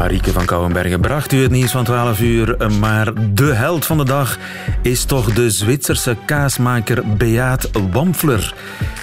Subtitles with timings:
[0.00, 2.56] Marieke van Kouwenbergen bracht u het nieuws van 12 uur.
[2.78, 4.38] Maar de held van de dag
[4.82, 8.54] is toch de Zwitserse kaasmaker Beat Wampfler.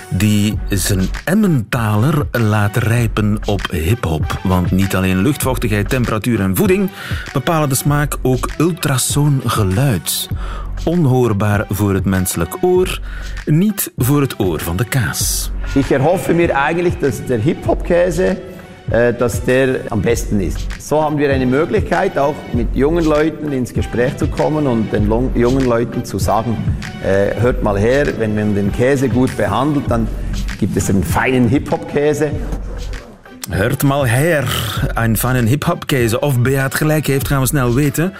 [0.09, 4.39] Die zijn Emmentaler laat rijpen op hip-hop.
[4.43, 6.89] Want niet alleen luchtvochtigheid, temperatuur en voeding
[7.33, 10.29] bepalen de smaak, ook ultrasoongeluid.
[10.85, 12.99] Onhoorbaar voor het menselijk oor,
[13.45, 15.51] niet voor het oor van de kaas.
[15.73, 18.56] Ik erhoffe mir eigentlich, dass der Hip-Hop-Käse äh,
[18.89, 20.59] dass der am besten ist.
[20.79, 25.11] So haben wir eine Möglichkeit, auch mit jungen Leuten ins Gespräch zu kommen und den
[25.35, 26.57] jungen Leuten zu sagen,
[27.03, 30.07] äh, hört mal her, wenn man den Käse gut behandelt, dann
[30.59, 32.31] gibt es einen feinen Hip-Hop-Käse.
[33.49, 34.45] Hört mal her,
[34.93, 36.19] een fijne hip-hop-käse.
[36.19, 38.13] Of Beat gelijk heeft, gaan we snel weten.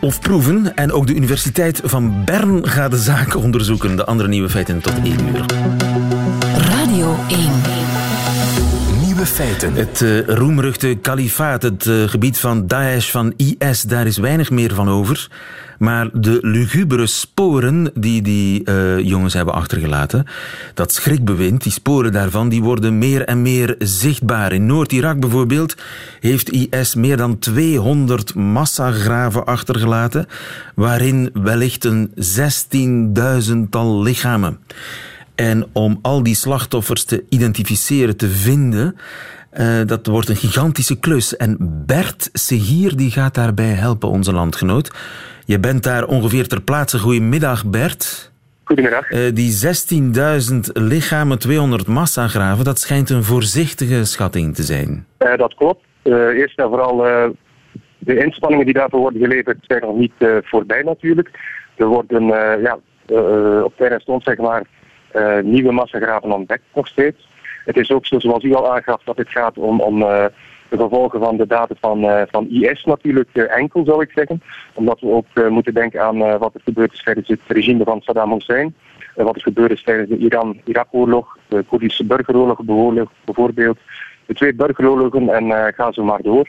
[0.00, 0.76] Of proeven.
[0.76, 3.96] En ook de Universiteit van Bern gaat de zaak onderzoeken.
[3.96, 5.44] De andere nieuwe feiten tot 1 uur.
[6.70, 7.38] Radio 1
[9.34, 14.74] Het uh, roemruchte kalifaat, het uh, gebied van Daesh, van IS, daar is weinig meer
[14.74, 15.28] van over.
[15.78, 20.26] Maar de lugubere sporen die die uh, jongens hebben achtergelaten,
[20.74, 24.52] dat schrikbewind, die sporen daarvan, die worden meer en meer zichtbaar.
[24.52, 25.74] In Noord-Irak bijvoorbeeld
[26.20, 30.26] heeft IS meer dan 200 massagraven achtergelaten,
[30.74, 32.10] waarin wellicht een
[33.56, 34.58] 16.000-tal lichamen.
[35.34, 38.96] En om al die slachtoffers te identificeren, te vinden,
[39.58, 41.36] uh, dat wordt een gigantische klus.
[41.36, 44.90] En Bert Segier die gaat daarbij helpen, onze landgenoot.
[45.44, 46.98] Je bent daar ongeveer ter plaatse.
[46.98, 48.32] Goedemiddag, Bert.
[48.64, 49.10] Goedemiddag.
[49.10, 49.52] Uh, die
[50.54, 55.06] 16.000 lichamen, 200 massagraven, dat schijnt een voorzichtige schatting te zijn.
[55.18, 55.84] Uh, dat klopt.
[56.34, 56.96] eerst en vooral
[57.98, 60.12] de inspanningen die daarvoor worden geleverd zijn nog niet
[60.42, 61.30] voorbij natuurlijk.
[61.76, 62.26] Er worden
[62.62, 62.78] ja,
[63.64, 64.62] op terrein stond zeg maar
[65.42, 67.28] nieuwe massagraven ontdekt nog steeds.
[67.64, 70.24] Het is ook zo, zoals u al aangaf, dat het gaat om, om uh,
[70.68, 74.42] de gevolgen van de daden van, uh, van IS natuurlijk enkel, zou ik zeggen.
[74.74, 78.32] Omdat we ook moeten denken aan wat er gebeurd is tijdens het regime van Saddam
[78.32, 78.74] Hussein.
[79.14, 82.60] wat er gebeurd is tijdens de Iran-Irak-oorlog, de Koerdische burgeroorlog
[83.24, 83.78] bijvoorbeeld.
[84.26, 86.48] De twee burgeroorlogen en ga zo maar door.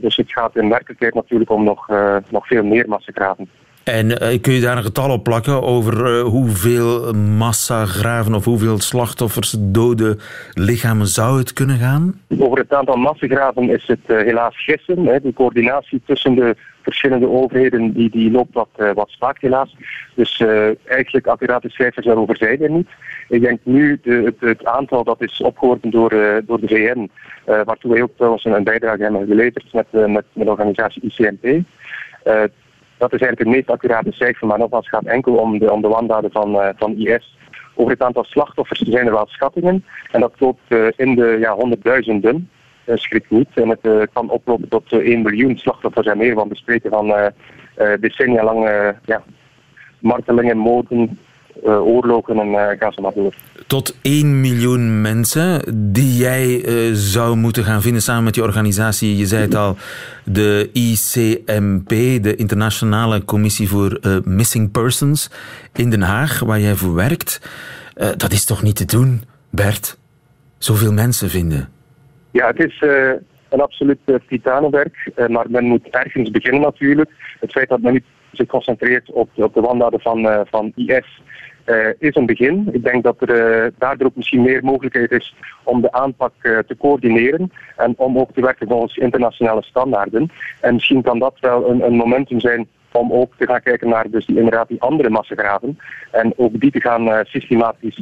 [0.00, 1.88] dus het gaat in werkelijkheid natuurlijk om nog,
[2.30, 3.50] nog veel meer massagraven.
[3.88, 8.78] En uh, kun je daar een getal op plakken over uh, hoeveel massagraven of hoeveel
[8.80, 10.18] slachtoffers, dode
[10.52, 12.20] lichamen zou het kunnen gaan?
[12.38, 15.06] Over het aantal massagraven is het uh, helaas gissen.
[15.06, 15.20] Hè.
[15.20, 19.76] De coördinatie tussen de verschillende overheden die, die loopt wat, wat spaak helaas.
[20.14, 20.44] Dus
[20.84, 22.88] eigenlijk accurate cijfers daarover zijn er niet.
[23.28, 27.10] Ik denk nu de, het, aantal dat is opgeworpen door, door de VN,
[27.44, 31.64] waartoe wij ook trouwens een bijdrage hebben geleverd met, met, met de organisatie ICMP.
[32.98, 35.82] Dat is eigenlijk het meest accurate cijfer, maar nogmaals het gaat enkel om de, om
[35.82, 37.36] de wandaden van, uh, van IS.
[37.74, 39.84] Over het aantal slachtoffers zijn er wel schattingen.
[40.10, 42.50] En dat loopt uh, in de ja, honderdduizenden.
[42.84, 43.48] Uh, schrik niet.
[43.54, 46.34] En het kan oplopen tot 1 miljoen slachtoffers en meer.
[46.34, 47.32] Want we spreken van
[48.00, 48.68] decennia lang
[49.04, 49.22] ja,
[49.98, 51.08] martelingen, moorden, uh,
[51.62, 53.34] oorlogen en ga ze maar door.
[53.66, 59.16] Tot 1 miljoen mensen die jij uh, zou moeten gaan vinden samen met die organisatie.
[59.16, 59.76] Je zei het al,
[60.24, 61.88] de ICMP,
[62.22, 65.30] de Internationale Commissie voor Missing Persons
[65.74, 67.40] in Den Haag, waar jij voor werkt.
[68.16, 69.98] dat is toch niet te doen, Bert?
[70.58, 71.68] Zoveel mensen vinden.
[72.30, 72.82] Ja, het is
[73.48, 73.98] een absoluut
[74.28, 77.10] titanenwerk, maar men moet ergens beginnen natuurlijk.
[77.40, 81.20] Het feit dat men niet zich concentreert op, op de wandaden van, van IS
[81.68, 82.68] uh, is een begin.
[82.72, 86.58] Ik denk dat er uh, daardoor ook misschien meer mogelijkheid is om de aanpak uh,
[86.58, 90.30] te coördineren en om ook te werken volgens internationale standaarden.
[90.60, 94.10] En misschien kan dat wel een, een momentum zijn om ook te gaan kijken naar
[94.10, 95.78] dus die, inderdaad die andere massagraven.
[96.10, 98.00] En ook die te gaan systematisch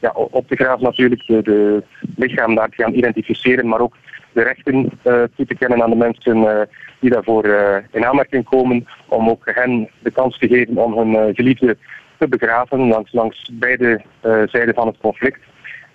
[0.00, 1.82] ja, op te graven natuurlijk, de, de
[2.16, 3.96] lichaam daar te gaan identificeren, maar ook
[4.32, 4.90] de rechten
[5.36, 6.68] toe te kennen aan de mensen
[7.00, 7.46] die daarvoor
[7.90, 11.76] in aanmerking komen, om ook hen de kans te geven om hun geliefde
[12.20, 15.40] te begraven langs, langs beide uh, zijden van het conflict.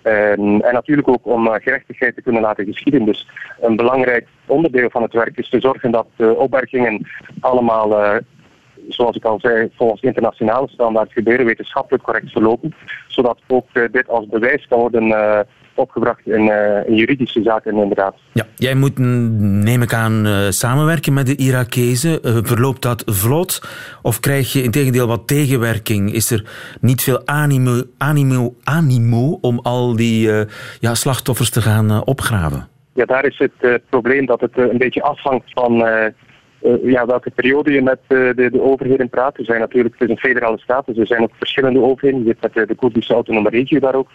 [0.02, 3.04] Um, en natuurlijk ook om uh, gerechtigheid te kunnen laten geschieden.
[3.04, 3.28] Dus
[3.60, 7.06] een belangrijk onderdeel van het werk is te zorgen dat de opbergingen
[7.40, 8.16] allemaal, uh,
[8.88, 12.74] zoals ik al zei, volgens internationale standaard gebeuren, wetenschappelijk correct verlopen.
[13.06, 15.08] Zodat ook dit als bewijs kan worden
[15.78, 18.14] opgebracht in, uh, in, juridische zaken inderdaad.
[18.32, 22.18] Ja, jij moet, neem ik aan, uh, samenwerken met de Irakezen.
[22.24, 23.60] Uh, verloopt dat vlot?
[24.02, 26.12] Of krijg je in tegendeel wat tegenwerking?
[26.12, 26.44] Is er
[26.80, 30.30] niet veel animo, animo, animo om al die
[30.80, 32.68] ja, slachtoffers te gaan opgraven?
[32.94, 35.84] Ja, daar is het probleem dat het een beetje afhangt van
[36.82, 39.38] ja, welke periode je met de, de, overheden praat.
[39.38, 42.24] Er zijn natuurlijk, het is een federale staat, dus er zijn ook verschillende overheden.
[42.24, 44.08] Je hebt met de Koerdische autonome regio daar ook.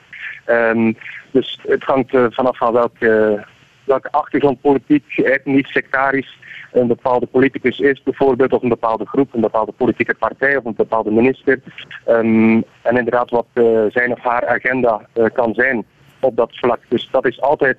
[0.47, 0.97] Um,
[1.31, 3.43] dus het hangt uh, vanaf van welke
[3.83, 6.37] welke achtergrond politiek, etnisch, sectarisch
[6.71, 10.75] een bepaalde politicus is, bijvoorbeeld, of een bepaalde groep, een bepaalde politieke partij of een
[10.75, 11.59] bepaalde minister.
[12.05, 15.85] Ehm, en inderdaad wat uh, zijn of haar agenda uh, kan zijn
[16.19, 16.79] op dat vlak.
[16.87, 17.77] Dus dat, is altijd,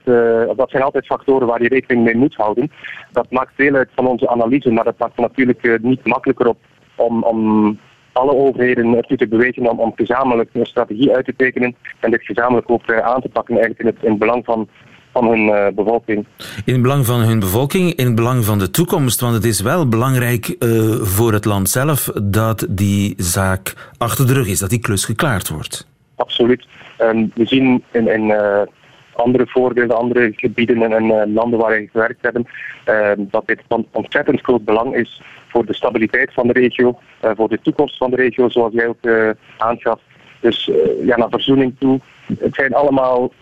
[0.57, 2.71] dat zijn altijd factoren waar je rekening mee moet houden.
[3.13, 6.59] Dat maakt deel uit van onze analyse, maar dat maakt natuurlijk niet makkelijker op
[6.95, 7.79] om, om
[8.13, 12.23] alle overheden ertoe te bewegen om, om gezamenlijk een strategie uit te tekenen en dit
[12.23, 14.69] gezamenlijk ook aan te pakken eigenlijk in het, in het belang van
[15.13, 16.27] van hun uh, bevolking.
[16.65, 19.21] In het belang van hun bevolking, in het belang van de toekomst.
[19.21, 24.33] Want het is wel belangrijk uh, voor het land zelf dat die zaak achter de
[24.33, 25.89] rug is, dat die klus geklaard wordt.
[26.17, 26.67] Absoluut.
[27.01, 28.61] Um, we zien in, in uh,
[29.13, 32.47] andere voorbeelden, andere gebieden en, en landen waar we gewerkt hebben,
[33.31, 37.61] dat dit van ontzettend groot belang is voor de stabiliteit van de regio, voor de
[37.63, 40.01] toekomst van de regio, zoals jij ook aangaf.
[40.41, 40.71] Dus
[41.05, 42.01] ja, naar verzoening toe.
[42.39, 43.33] Het zijn allemaal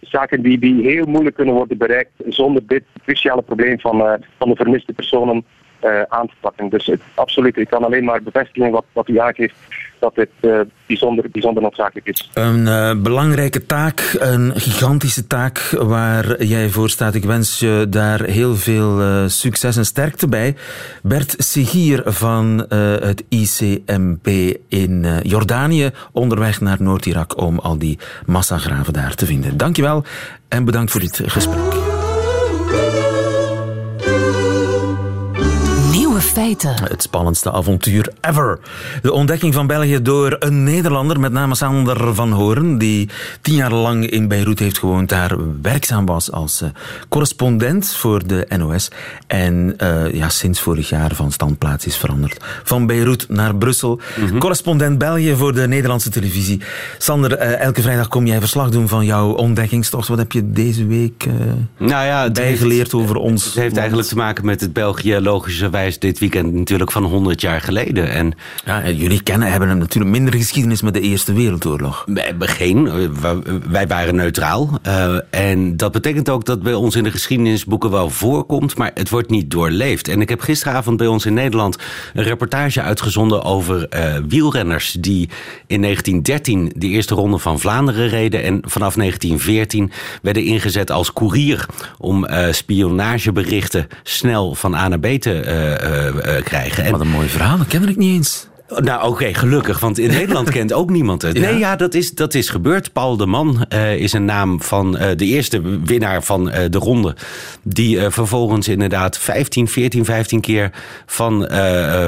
[0.00, 4.92] zaken die, heel moeilijk kunnen worden bereikt zonder dit cruciale probleem van, van de vermiste
[4.92, 5.44] personen
[5.84, 6.68] uh, aan te pakken.
[6.68, 9.54] Dus het, absoluut, ik kan alleen maar bevestigen wat, wat u aangeeft
[9.98, 12.30] dat dit uh, bijzonder, bijzonder noodzakelijk is.
[12.34, 17.14] Een uh, belangrijke taak, een gigantische taak waar jij voor staat.
[17.14, 20.56] Ik wens je daar heel veel succes en sterkte bij.
[21.02, 22.66] Bert Sigir van
[23.00, 24.26] het ICMP
[24.68, 29.56] in Jordanië, onderweg naar Noord-Irak om al die massagraven daar te vinden.
[29.56, 30.04] Dankjewel
[30.48, 33.07] en bedankt voor dit gesprek.
[36.56, 36.88] Feiten.
[36.88, 38.58] Het spannendste avontuur ever.
[39.02, 43.08] De ontdekking van België door een Nederlander, met name Sander van Horen, die
[43.40, 46.68] tien jaar lang in Beirut heeft gewoond, daar werkzaam was als uh,
[47.08, 48.90] correspondent voor de NOS.
[49.26, 52.44] En uh, ja, sinds vorig jaar van standplaats is veranderd.
[52.64, 54.00] Van Beirut naar Brussel.
[54.16, 54.38] Mm -hmm.
[54.38, 56.60] Correspondent België voor de Nederlandse televisie.
[56.98, 60.08] Sander, uh, elke vrijdag kom jij verslag doen van jouw ontdekkingstocht.
[60.08, 61.26] Wat heb je deze week
[61.76, 63.44] nou ja, bijgeleerd heeft, over ons?
[63.44, 67.60] Het heeft eigenlijk te maken met het België logischerwijs dit weekend natuurlijk van 100 jaar
[67.60, 68.10] geleden.
[68.10, 68.32] En,
[68.64, 72.04] ja, jullie kennen, hebben natuurlijk minder geschiedenis met de Eerste Wereldoorlog.
[72.06, 72.90] Wij hebben geen.
[73.70, 74.80] Wij waren neutraal.
[74.86, 79.10] Uh, en dat betekent ook dat bij ons in de geschiedenisboeken wel voorkomt, maar het
[79.10, 80.08] wordt niet doorleefd.
[80.08, 81.78] En ik heb gisteravond bij ons in Nederland
[82.14, 85.28] een reportage uitgezonden over uh, wielrenners die
[85.66, 89.92] in 1913 de eerste ronde van Vlaanderen reden en vanaf 1914
[90.22, 91.66] werden ingezet als koerier
[91.98, 95.30] om uh, spionageberichten snel van A naar B te
[96.44, 96.84] krijgen.
[96.84, 98.46] En, Wat een mooi verhaal, dat kende ik niet eens.
[98.76, 101.38] Nou, oké, okay, gelukkig, want in Nederland kent ook niemand het.
[101.38, 102.92] Nee, ja, dat is, dat is gebeurd.
[102.92, 106.78] Paul de Man uh, is een naam van uh, de eerste winnaar van uh, de
[106.78, 107.16] ronde.
[107.62, 110.70] Die vervolgens inderdaad 15, 14, 15 keer
[111.06, 111.48] van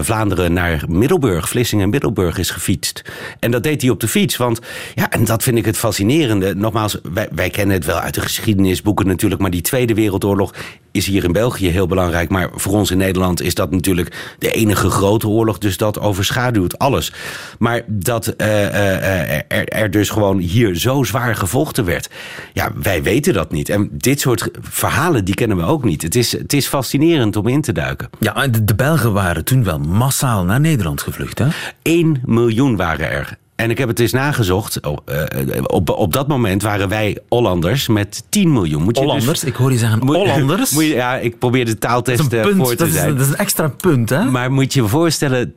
[0.02, 3.02] Vlaanderen naar Middelburg, Vlissingen en Middelburg is gefietst.
[3.38, 4.36] En dat deed hij op de fiets.
[4.36, 4.60] Want
[4.94, 6.54] ja, en dat vind ik het fascinerende.
[6.54, 10.52] Nogmaals, wij, wij kennen het wel uit de geschiedenisboeken natuurlijk, maar die Tweede Wereldoorlog
[10.92, 12.28] is hier in België heel belangrijk.
[12.28, 15.58] Maar voor ons in Nederland is dat natuurlijk de enige grote oorlog.
[15.58, 17.12] Dus dat overschaduwt alles.
[17.58, 22.10] Maar dat uh, uh, er, er, dus gewoon hier zo zwaar gevochten werd.
[22.52, 23.68] Ja, wij weten dat niet.
[23.68, 26.02] En dit soort verhalen, die kennen we ook niet.
[26.02, 28.08] Het is, het is fascinerend om in te duiken.
[28.18, 31.46] Ja, de, de Belgen waren toen wel massaal naar Nederland gevlucht, hè?
[31.82, 33.38] 1 miljoen waren er.
[33.60, 34.86] En ik heb het eens nagezocht.
[34.86, 35.24] Oh, uh,
[35.66, 38.82] op, op dat moment waren wij Hollanders met 10 miljoen.
[38.82, 39.40] Moet je dus- Hollanders?
[39.40, 40.70] Dus, ik hoor je zeggen moet, Hollanders.
[40.80, 43.16] Moet je, ja, ik probeer de taaltest voor te dat zijn.
[43.16, 44.24] Dat is een extra punt, hè?
[44.24, 45.54] Maar moet je je voorstellen, 10%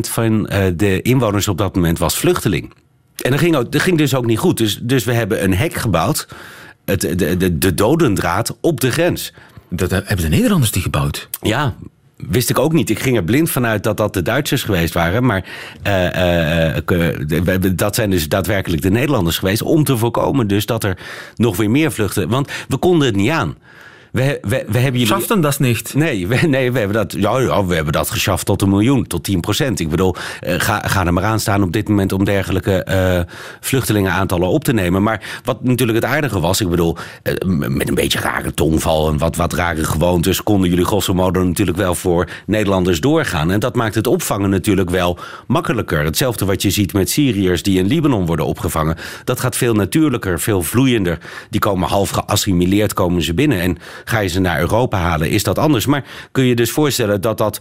[0.00, 2.72] van uh, de inwoners op dat moment was vluchteling.
[3.16, 4.58] En dat ging, ook, dat ging dus ook niet goed.
[4.58, 6.28] Dus, dus we hebben een hek gebouwd,
[6.84, 9.32] het, de, de, de dodendraad, op de grens.
[9.70, 11.28] Dat hebben de Nederlanders die gebouwd?
[11.40, 11.74] Ja,
[12.16, 12.90] Wist ik ook niet.
[12.90, 15.24] Ik ging er blind vanuit dat dat de Duitsers geweest waren.
[15.24, 15.44] Maar
[15.86, 16.74] uh,
[17.46, 19.62] uh, dat zijn dus daadwerkelijk de Nederlanders geweest.
[19.62, 20.98] Om te voorkomen dus dat er
[21.36, 22.28] nog weer meer vluchten.
[22.28, 23.56] Want we konden het niet aan.
[24.12, 25.06] We, we, we hebben jullie...
[25.06, 25.94] Schaften dat niet?
[25.94, 29.06] Nee, we, nee we, hebben dat, ja, ja, we hebben dat geschaft tot een miljoen,
[29.06, 29.80] tot 10 procent.
[29.80, 30.14] Ik bedoel,
[30.46, 34.64] uh, ga, ga er maar aan staan op dit moment om dergelijke uh, vluchtelingenaantallen op
[34.64, 35.02] te nemen.
[35.02, 39.18] Maar wat natuurlijk het aardige was, ik bedoel, uh, met een beetje rare tongval en
[39.18, 43.50] wat, wat rare gewoontes konden jullie grosso modo natuurlijk wel voor Nederlanders doorgaan.
[43.50, 46.04] En dat maakt het opvangen natuurlijk wel makkelijker.
[46.04, 48.96] Hetzelfde wat je ziet met Syriërs die in Libanon worden opgevangen.
[49.24, 51.18] Dat gaat veel natuurlijker, veel vloeiender.
[51.50, 53.60] Die komen half geassimileerd, komen ze binnen.
[53.60, 55.86] En Ga je ze naar Europa halen, is dat anders.
[55.86, 57.60] Maar kun je dus voorstellen dat dat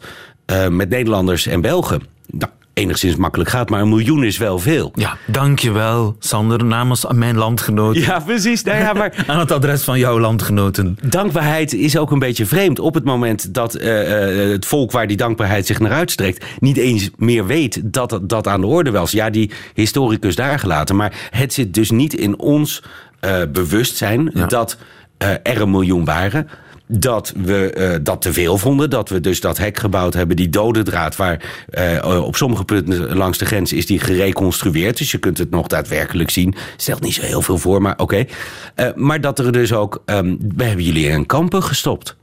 [0.51, 2.01] uh, met Nederlanders en Belgen.
[2.27, 4.91] Nou, enigszins makkelijk gaat, maar een miljoen is wel veel.
[4.95, 8.01] Ja, dankjewel, Sander, namens mijn landgenoten.
[8.01, 8.63] Ja, precies.
[8.63, 9.23] Nou ja, maar...
[9.27, 10.97] Aan het adres van jouw landgenoten.
[11.01, 12.79] Dankbaarheid is ook een beetje vreemd.
[12.79, 14.09] Op het moment dat uh,
[14.51, 16.45] het volk waar die dankbaarheid zich naar uitstrekt...
[16.59, 19.11] niet eens meer weet dat dat aan de orde was.
[19.11, 20.95] Ja, die historicus daar gelaten.
[20.95, 22.83] Maar het zit dus niet in ons
[23.21, 24.45] uh, bewustzijn ja.
[24.45, 24.83] dat eh,
[25.17, 26.47] er een miljoen waren
[26.87, 28.89] dat we uh, dat te veel vonden.
[28.89, 31.15] Dat we dus dat hek gebouwd hebben, die dode draad...
[31.15, 31.65] waar
[32.03, 34.97] uh, op sommige punten langs de grens is die gereconstrueerd.
[34.97, 36.55] Dus je kunt het nog daadwerkelijk zien.
[36.77, 38.03] Stelt niet zo heel veel voor, maar oké.
[38.03, 38.29] Okay.
[38.75, 40.03] Uh, maar dat er dus ook...
[40.05, 42.15] Um, we hebben jullie in kampen gestopt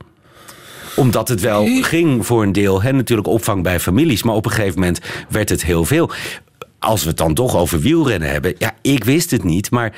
[0.95, 2.81] omdat het wel ging voor een deel.
[2.81, 4.23] Hè, natuurlijk opvang bij families.
[4.23, 6.11] Maar op een gegeven moment werd het heel veel.
[6.79, 8.55] Als we het dan toch over wielrennen hebben.
[8.57, 9.71] Ja, ik wist het niet.
[9.71, 9.93] Maar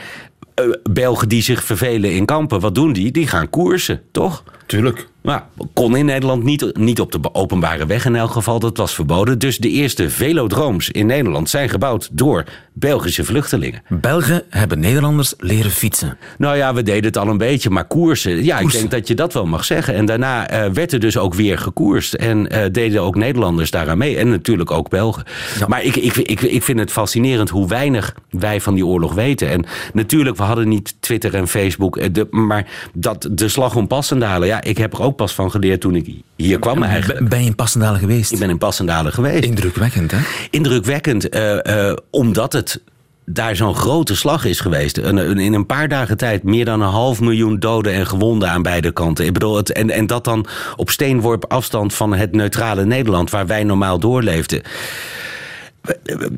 [0.90, 3.12] Belgen die zich vervelen in kampen, wat doen die?
[3.12, 4.44] Die gaan koersen, toch?
[4.66, 5.08] Tuurlijk.
[5.22, 8.60] Maar kon in Nederland niet, niet op de openbare weg in elk geval.
[8.60, 9.40] Dat was verboden.
[9.40, 12.44] Dus de eerste velodrooms in Nederland zijn gebouwd door
[12.78, 13.82] Belgische vluchtelingen.
[13.90, 16.18] Belgen hebben Nederlanders leren fietsen.
[16.38, 18.44] Nou ja, we deden het al een beetje, maar koersen.
[18.44, 18.84] Ja, koersen.
[18.84, 19.94] ik denk dat je dat wel mag zeggen.
[19.94, 22.14] En daarna uh, werd er dus ook weer gekoerst.
[22.14, 24.18] En uh, deden ook Nederlanders daaraan mee.
[24.18, 25.24] En natuurlijk ook Belgen.
[25.60, 25.68] Ja.
[25.68, 29.50] Maar ik, ik, ik, ik vind het fascinerend hoe weinig wij van die oorlog weten.
[29.50, 32.14] En natuurlijk, we hadden niet Twitter en Facebook.
[32.14, 35.82] De, maar dat de slag om Passendalen, ja, ik heb er ook pas van geleerd
[35.82, 37.30] toen ik hier kwam eigenlijk.
[37.30, 38.32] Ben je in Passendalen geweest?
[38.32, 39.44] Ik ben in Passendalen geweest.
[39.44, 40.18] Indrukwekkend, hè?
[40.50, 42.65] Indrukwekkend, uh, omdat het
[43.26, 44.98] daar zo'n grote slag is geweest.
[44.98, 48.92] In een paar dagen tijd meer dan een half miljoen doden en gewonden aan beide
[48.92, 49.26] kanten.
[49.26, 50.46] Ik bedoel, het, en, en dat dan
[50.76, 53.30] op steenworp afstand van het neutrale Nederland...
[53.30, 54.62] waar wij normaal doorleefden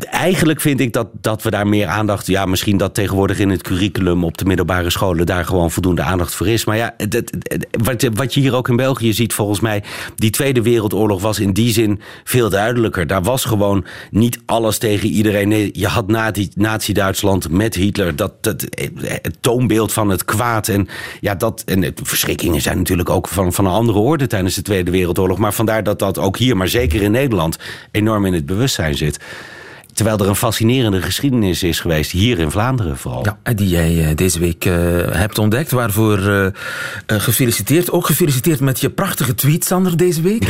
[0.10, 2.28] eigenlijk vind ik dat, dat we daar meer aandacht...
[2.28, 5.26] ja, misschien dat tegenwoordig in het curriculum op de middelbare scholen...
[5.26, 6.66] daar gewoon voldoende aandacht voor is.
[6.66, 7.32] Maar ja, dat,
[7.72, 9.84] wat, wat je hier ook in België ziet volgens mij...
[10.16, 13.08] die Tweede Wereldoorlog was in die zin veel duidelijker.
[13.08, 15.70] Daar was gewoon niet alles tegen iedereen.
[15.74, 16.08] Je had
[16.56, 18.16] Nazi-Duitsland met Hitler.
[18.16, 18.66] Dat, dat,
[19.06, 20.68] het toonbeeld van het kwaad.
[20.68, 20.88] En,
[21.20, 24.28] ja, dat, en de verschrikkingen zijn natuurlijk ook van, van een andere orde...
[24.28, 25.38] tijdens de Tweede Wereldoorlog.
[25.38, 27.58] Maar vandaar dat dat ook hier, maar zeker in Nederland...
[27.92, 29.20] enorm in het bewustzijn zit.
[29.98, 33.26] Terwijl er een fascinerende geschiedenis is geweest, hier in Vlaanderen vooral.
[33.26, 34.74] Ja, die jij deze week uh,
[35.12, 36.52] hebt ontdekt, waarvoor uh, uh,
[37.08, 37.92] gefeliciteerd.
[37.92, 40.44] Ook gefeliciteerd met je prachtige tweet, Sander, deze week.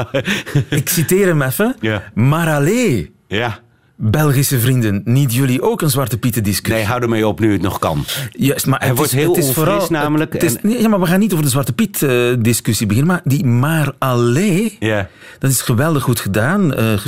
[0.80, 1.76] Ik citeer hem even.
[1.80, 2.02] Ja.
[2.14, 3.12] Maar allee.
[3.26, 3.58] Ja.
[4.00, 6.74] Belgische vrienden, niet jullie ook een Zwarte Pieten discussie?
[6.74, 8.04] Nee, hou ermee op nu het nog kan.
[8.30, 10.32] Juist, maar het, het wordt is, heel het is vooral, namelijk.
[10.32, 10.56] Het is.
[10.62, 13.92] Ja, maar we gaan niet over de Zwarte Piet uh, discussie beginnen, maar die maar
[13.98, 15.04] allee, yeah.
[15.38, 16.80] dat is geweldig goed gedaan.
[16.80, 16.98] Uh,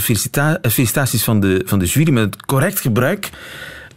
[0.63, 3.31] felicitaties van de, van de jury met het correct gebruik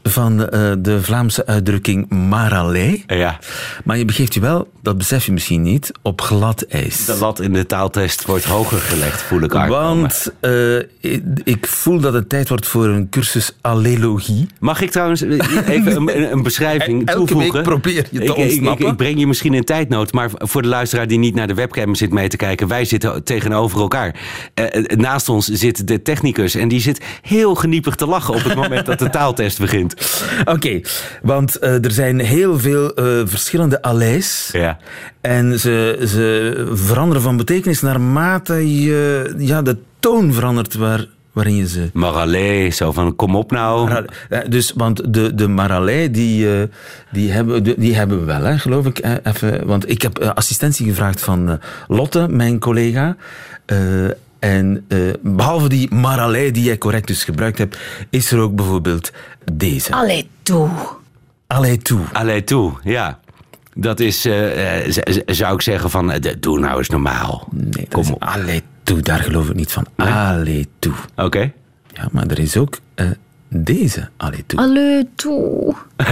[0.04, 3.04] van uh, de Vlaamse uitdrukking maralei.
[3.08, 3.40] Ja.
[3.84, 7.06] Maar je begeeft je wel, dat besef je misschien niet, op glad ijs.
[7.06, 10.00] De lat in de taaltest wordt hoger gelegd, voel ik aankomen.
[10.00, 14.48] Want uh, ik, ik, voel dat het tijd wordt voor een cursus allelogie.
[14.60, 17.54] Mag ik trouwens even een, een beschrijving Elke toevoegen?
[17.54, 18.86] week probeer je te ik, ontsnappen.
[18.86, 21.54] Ik, ik, breng je misschien in tijdnood, maar voor de luisteraar die niet naar de
[21.54, 24.16] webcam zit mee te kijken, wij zitten tegenover elkaar.
[24.56, 28.56] Uh, naast ons zit de technicus en die zit heel geniepig te lachen op het
[28.56, 29.93] moment dat de taaltest begint.
[30.40, 30.86] Oké, okay,
[31.22, 34.50] want uh, er zijn heel veel uh, verschillende aleis.
[34.52, 34.78] Ja.
[35.22, 41.68] En ze, ze veranderen van betekenis naarmate je ja, de toon verandert waar, waarin je
[41.68, 41.90] ze...
[41.94, 43.90] Maralei, zo van kom op nou.
[43.90, 44.06] Mara,
[44.48, 46.48] dus, want de, de Maralei, die,
[47.12, 49.02] die, hebben, die hebben we wel, hè, geloof ik.
[49.24, 53.16] Even, want ik heb assistentie gevraagd van Lotte, mijn collega.
[54.40, 57.78] En uh, behalve die maralei die jij correct dus gebruikt hebt,
[58.10, 59.12] is er ook bijvoorbeeld
[59.54, 59.92] deze.
[59.92, 60.70] Allee toe.
[61.48, 62.00] Allee toe.
[62.14, 63.20] Allee toe, ja.
[63.76, 64.48] Dat is, uh,
[65.26, 67.48] zou ik zeggen van, uh, doe nou eens normaal.
[67.52, 68.24] Nee, Kom op.
[68.24, 69.86] Allee toe, daar geloof ik niet van.
[69.96, 70.08] Nee?
[70.08, 70.94] Allee toe.
[71.16, 71.24] Oké.
[71.24, 71.54] Okay.
[71.94, 72.80] Ja, maar er is ook
[73.56, 74.60] deze allee toe.
[74.60, 75.76] Allee toe.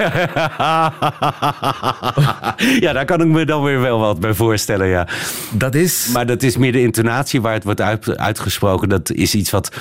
[2.86, 5.08] ja, daar kan ik me dan weer wel wat bij voorstellen, ja.
[5.52, 6.10] Dat is...
[6.14, 8.90] Maar dat is meer de intonatie waar het wordt uit, uitgesproken.
[8.90, 9.72] Dat is iets wat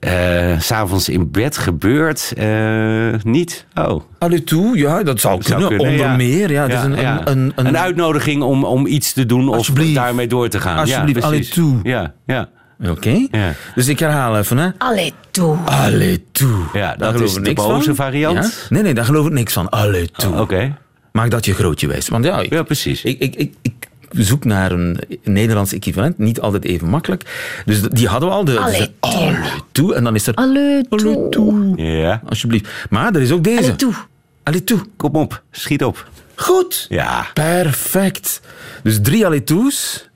[0.00, 2.32] uh, s'avonds in bed gebeurt.
[2.38, 3.66] Uh, niet?
[3.74, 4.02] Oh.
[4.18, 5.60] Allee toe, ja, dat zou kunnen.
[5.60, 6.16] Zou kunnen Onder ja.
[6.16, 6.66] meer, ja.
[6.66, 7.20] Is een, ja.
[7.24, 10.78] een, een, een, een uitnodiging om, om iets te doen of daarmee door te gaan.
[10.78, 11.78] Alsjeblieft, ja, allee toe.
[11.82, 12.48] Ja, ja.
[12.80, 12.90] Oké.
[12.90, 13.28] Okay.
[13.30, 13.54] Ja.
[13.74, 14.68] Dus ik herhaal even, hè.
[14.78, 15.56] Allee toe.
[15.64, 16.62] Allee toe.
[16.72, 17.94] Ja, dat daar is de boze van.
[17.94, 18.44] variant.
[18.44, 18.50] Ja?
[18.68, 19.68] Nee, nee, daar geloof ik niks van.
[19.68, 20.32] Allee toe.
[20.32, 20.54] Oh, Oké.
[20.54, 20.74] Okay.
[21.12, 22.08] Maak dat je grootje wijst.
[22.08, 23.02] Want ja, ik, ja precies.
[23.02, 26.18] Ik, ik, ik, ik zoek naar een Nederlands equivalent.
[26.18, 27.22] Niet altijd even makkelijk.
[27.64, 28.44] Dus die hadden we al.
[28.44, 29.10] De, allee de, toe.
[29.10, 29.38] Allee
[29.72, 29.94] toe.
[29.94, 30.34] En dan is er...
[30.34, 30.98] Allee toe.
[31.00, 31.72] Allee toe.
[31.76, 32.22] Ja.
[32.28, 32.68] Alsjeblieft.
[32.90, 33.62] Maar er is ook deze.
[33.62, 33.94] Allee toe.
[34.42, 34.80] Allee toe.
[34.96, 36.08] Kom op, schiet op.
[36.34, 36.86] Goed.
[36.88, 37.26] Ja.
[37.34, 38.40] Perfect.
[38.82, 40.08] Dus drie allee toes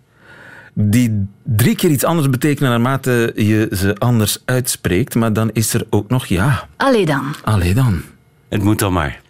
[0.74, 5.14] die drie keer iets anders betekenen naarmate je ze anders uitspreekt.
[5.14, 6.68] Maar dan is er ook nog ja.
[6.76, 7.34] Allee dan.
[7.44, 8.02] Allee dan.
[8.48, 9.20] Het moet dan maar.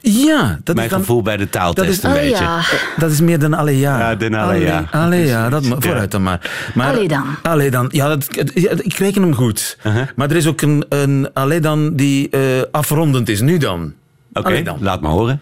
[0.00, 2.44] Ja, dat Mijn is dan, gevoel bij de taaltest dat is, een allee beetje.
[2.44, 2.62] Ja.
[2.96, 3.98] Dat is meer dan allee ja.
[3.98, 4.84] Ja, dan allee ja.
[4.90, 6.70] Allee ja, dat, vooruit dan maar.
[6.74, 7.24] maar allee dan.
[7.42, 7.88] Allee dan.
[7.92, 8.28] Ja, dat,
[8.82, 9.78] ik reken hem goed.
[9.82, 10.06] Uh -huh.
[10.16, 13.40] Maar er is ook een, een allee dan die uh, afrondend is.
[13.40, 13.92] Nu dan.
[14.32, 15.40] Oké, okay, laat me horen.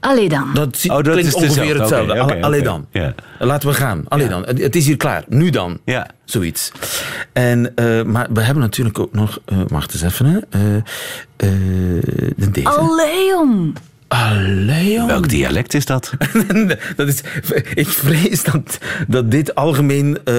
[0.00, 0.50] Allee dan.
[0.54, 1.78] Dat Oh, dat klinkt is ongeveer dezelfde.
[1.80, 2.18] hetzelfde.
[2.18, 2.86] Alle- Allee dan.
[2.90, 3.14] Ja.
[3.38, 4.04] Laten we gaan.
[4.08, 4.44] Allee dan.
[4.46, 5.24] Het is hier klaar.
[5.28, 5.78] Nu dan.
[5.84, 6.06] Ja.
[6.24, 6.72] Zoiets.
[7.32, 9.38] En, eh, maar we hebben natuurlijk ook nog...
[9.44, 10.26] eh, wacht eens even.
[10.26, 10.38] Hè.
[10.50, 10.82] Eh, eh,
[12.36, 12.68] de deze.
[12.68, 13.76] Allee, jong.
[14.08, 15.06] Allee, jong.
[15.06, 16.12] Welk dialect is dat?
[16.96, 17.20] dat is,
[17.74, 18.78] ik vrees dat,
[19.08, 20.34] dat dit algemeen eh,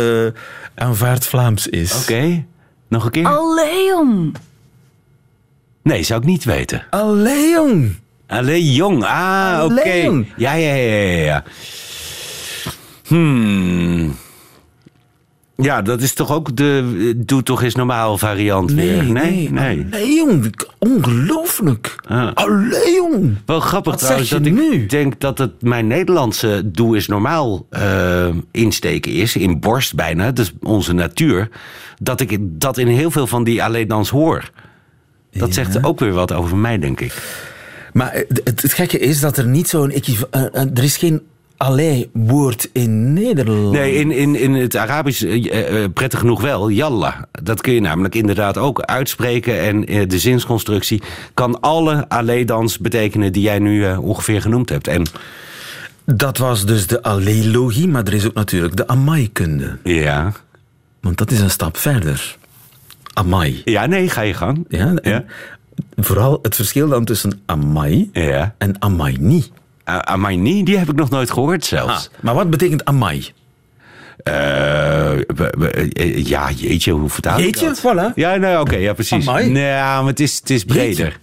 [0.76, 2.02] aanvaard Vlaams is.
[2.02, 2.46] Oké,
[2.88, 3.28] nog een keer?
[3.28, 4.36] Allee, jong.
[5.84, 6.84] Nee, zou ik niet weten.
[6.90, 7.96] Allee, jong.
[8.32, 9.04] Alleen jong.
[9.04, 9.82] Ah, oké.
[9.82, 10.26] Allee, jong.
[10.38, 11.44] Ja, ja, ja, ja, ja.
[13.08, 14.16] Hmm.
[15.56, 19.04] Ja, dat is toch ook de doe toch eens normaal variant weer.
[19.04, 19.86] Nee, nee.
[19.92, 20.54] Allee, jong.
[20.80, 21.96] Ongelooflijk.
[22.08, 22.30] Ah.
[22.34, 23.36] Allee, jong.
[23.46, 24.86] Wel grappig Wat trouwens dat ik nu?
[24.86, 29.36] denk dat het mijn Nederlandse doe is normaal eh, insteken is.
[29.36, 31.50] In borst bijna, dus onze natuur.
[32.00, 34.50] Dat ik dat in heel veel van die alleedans hoor.
[35.32, 37.14] Dat zegt ook weer wat over mij, denk ik.
[37.94, 39.92] Maar het, het, het gekke is dat er niet zo'n...
[39.92, 41.22] eh, eh, er is geen
[41.58, 43.72] allee-woord in Nederland.
[43.72, 46.70] Nee, in, in, in het Arabisch eh, eh, prettig genoeg wel.
[46.70, 47.16] Yallah.
[47.44, 49.60] Dat kun je namelijk inderdaad ook uitspreken.
[49.62, 51.02] En eh, de zinsconstructie
[51.34, 54.88] kan alle alleedans betekenen die jij nu eh, ongeveer genoemd hebt.
[54.88, 55.06] En
[56.06, 59.78] Dat was dus de alleelogie, maar er is ook natuurlijk de amai-kunde.
[59.84, 60.32] ja,
[61.02, 62.38] Want dat is een stap verder.
[63.14, 63.62] Amai.
[63.66, 64.66] ja nee, ga je gang.
[64.70, 65.24] Ja, Ja.
[65.96, 68.56] Vooral het verschil dan tussen amai Ja.
[68.58, 69.44] en amaini.
[69.90, 72.10] Uh, Amaini, die heb ik nog nooit gehoord zelfs.
[72.14, 73.32] Ah, maar wat betekent amai?
[74.24, 77.80] Eh, eh, ja, jeetje, hoe vertaal je Jeetje, dat?
[77.80, 78.14] voilà.
[78.16, 79.28] Ja, nee, oké, ja, precies.
[79.28, 79.50] Amai.
[79.50, 81.20] Nee, maar het is, het is breder.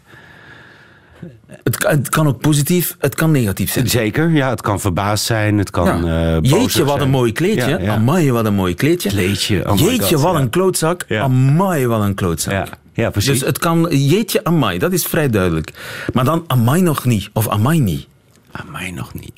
[1.63, 3.89] Het kan, het kan ook positief, het kan negatief zijn.
[3.89, 6.41] Zeker, ja, het kan verbaasd zijn, het kan Ja.
[6.41, 7.71] bozig Jeetje, wat een mooi kleedje.
[7.71, 7.95] Ja, ja.
[7.95, 9.09] Amai, wat een mooi kleedje.
[9.09, 10.41] Kleedje, oh jeetje, God, wat ja.
[10.41, 11.05] een klootzak.
[11.09, 11.23] Ja.
[11.23, 12.53] Amai, wat een klootzak.
[12.53, 13.31] Ja, ja, precies.
[13.39, 15.73] Dus het kan jeetje, amai, dat is vrij duidelijk.
[16.13, 18.07] Maar dan amai nog niet, of amai niet.
[18.51, 19.33] Amai nog niet.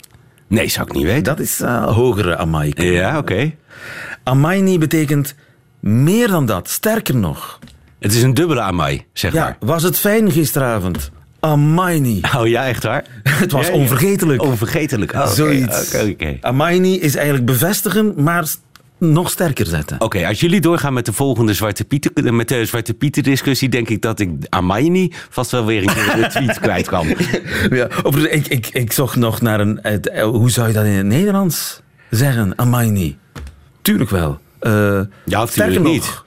[0.47, 1.23] Nee, zou ik niet weten.
[1.25, 2.73] Dat is eh, hogere amai.
[2.75, 3.53] Ja, oké.
[4.23, 5.35] Amai niet betekent
[5.81, 7.59] meer dan dat, sterker nog.
[7.99, 9.57] Het is een dubbele amai, zeg Ja, maar.
[9.61, 11.11] was het fijn gisteravond?
[11.41, 12.27] Amai niet.
[12.37, 13.05] Oh ja, echt waar?
[13.23, 13.79] Het was Ja, ja.
[13.79, 14.43] onvergetelijk.
[14.43, 15.13] Onvergetelijk.
[15.13, 15.95] Oh, Zoiets.
[16.79, 18.45] Niet is eigenlijk bevestigen, maar
[18.99, 20.01] nog sterker zetten.
[20.01, 23.89] Oké, als jullie doorgaan met de volgende Zwarte Pieten, met de Zwarte Pieten discussie, denk
[23.89, 27.07] ik dat ik Amaini vast wel weer een keer in de tweet kwijt kan.
[27.71, 27.89] Ja,
[28.31, 29.83] ik, ik, ik zocht nog naar een...
[29.83, 32.53] eh, hoe zou je dat in het Nederlands zeggen?
[32.59, 33.17] Amai niet.
[33.83, 34.39] Tuurlijk wel.
[34.61, 35.93] Eh, Ja, sterker tuurlijk nog.
[35.93, 36.23] niet.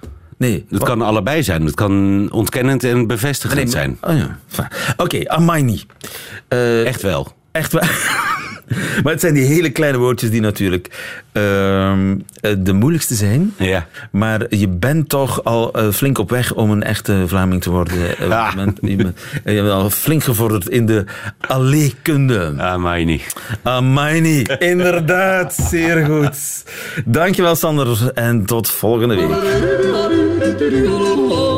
[0.49, 0.65] Nee.
[0.69, 1.65] Dat wat- kan allebei zijn.
[1.65, 3.97] Het kan ontkennend en bevestigend nee, maar- zijn.
[4.01, 4.17] Oh
[4.57, 4.67] ja.
[4.97, 5.85] Oké, amai niet.
[6.47, 7.33] Eh, Echt wel.
[7.51, 8.21] Echt waar.
[9.03, 10.89] maar het zijn die hele kleine woordjes die natuurlijk
[11.31, 13.53] ehm, eh, de moeilijkste zijn.
[13.57, 13.87] Ja.
[14.11, 17.97] Maar je bent toch al eh, flink op weg om een echte Vlaming te worden.
[18.19, 18.49] Eh, Ah.
[18.49, 21.03] Je, bent, je, bent, je bent al flink gevorderd in de
[21.39, 22.53] alleekunde.
[22.57, 23.21] Amaini.
[23.61, 26.63] Amaini, inderdaad, zeer goed.
[27.05, 29.29] Dankjewel Sander en tot volgende week.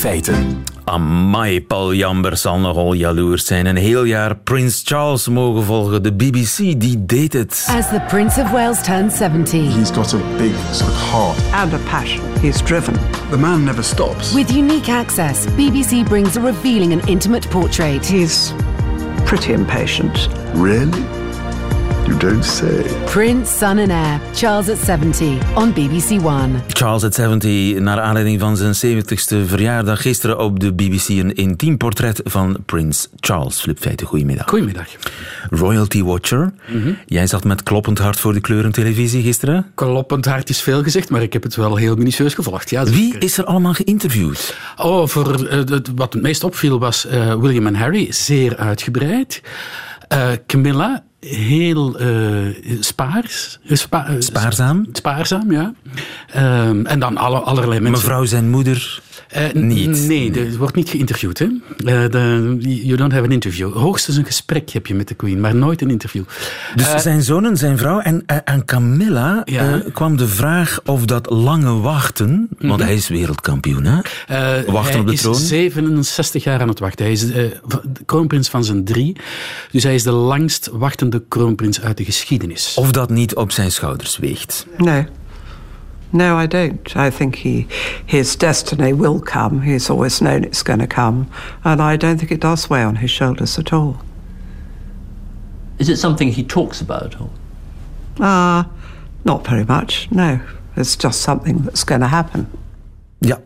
[0.00, 0.62] feiten.
[0.84, 3.66] Amai, Paul Jamber zal nogal jaloers zijn.
[3.66, 6.02] Een heel jaar Prins Charles mogen volgen.
[6.02, 7.66] De BBC, die deed het.
[7.78, 11.38] As the Prince of Wales turned 70, He's got a big sort of heart.
[11.52, 12.20] and a passion.
[12.40, 12.94] He's driven.
[13.30, 14.32] The man never stops.
[14.32, 18.06] with unique access, BBC brings a revealing and intimate portrait.
[18.06, 18.52] He's
[19.24, 20.28] pretty impatient.
[20.54, 21.04] Really?
[22.06, 22.82] You don't say.
[23.04, 26.48] Prince, Son and Heir, Charles at 70 on BBC One.
[26.68, 30.02] Charles at 70, naar aanleiding van zijn 70ste verjaardag.
[30.02, 33.60] Gisteren op de BBC een intiem portret van Prins Charles.
[33.60, 34.48] Flip Feiten, goedemiddag.
[34.48, 34.86] Goedemiddag.
[35.50, 36.52] Royalty Watcher.
[37.06, 39.66] Jij zat met kloppend hart voor de kleurentelevisie gisteren.
[39.74, 42.70] Kloppend hart is veel gezegd, maar ik heb het wel heel minutieus gevolgd.
[42.70, 43.22] Ja, Wie zeker.
[43.22, 44.56] is er allemaal geïnterviewd?
[44.76, 49.42] Oh, voor, eh, het- wat het meest opviel was eh, William en Harry, zeer uitgebreid.
[50.10, 52.08] Eh, Camilla, heel eh,
[52.80, 53.58] spaars.
[53.68, 54.86] eh, spa- Spaarzaam?
[54.92, 55.72] Spaarzaam, ja.
[56.32, 58.00] Ehm, en dan alle, allerlei mensen.
[58.04, 59.00] Mevrouw zijn moeder.
[59.30, 60.06] Eh, niet.
[60.06, 61.38] Nee, er wordt niet geïnterviewd.
[61.38, 61.44] Hè?
[61.44, 63.72] Eh, de, you don't have an interview.
[63.72, 66.22] Hoogstens een gesprek heb je met de queen, maar nooit een interview.
[66.74, 68.00] Dus Eh, zijn zoon en zijn vrouw.
[68.00, 69.72] En aan Camilla Ja.
[69.74, 72.48] eh, kwam de vraag of dat lange wachten...
[72.58, 74.00] Want hij is wereldkampioen, hè?
[74.26, 75.34] Eh, Wachten hij op de is troon?
[75.34, 77.04] 67 jaar aan het wachten.
[77.04, 77.44] Hij is eh,
[78.06, 79.16] kroonprins van zijn drie.
[79.70, 82.74] Dus hij is de langst wachtende kroonprins uit de geschiedenis.
[82.78, 84.66] Of dat niet op zijn schouders weegt.
[84.78, 85.04] No.
[86.12, 86.96] No, I don't.
[86.96, 87.66] I think he,
[88.06, 89.62] his destiny will come.
[89.62, 91.30] He's always known it's going to come.
[91.62, 93.96] And I don't think it does weigh on his shoulders at all.
[95.78, 97.20] Is it something he talks about?
[97.20, 97.30] Or?
[98.18, 98.68] Ah,
[99.24, 100.40] not very much, no.
[100.76, 102.46] It's just something that's going to happen.
[103.18, 103.40] Ja,